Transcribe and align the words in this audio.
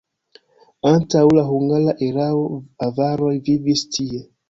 Antaŭ 0.91 1.21
la 1.39 1.45
hungara 1.51 1.95
erao 2.09 2.43
avaroj 2.91 3.33
vivis 3.51 3.89
tie. 3.97 4.29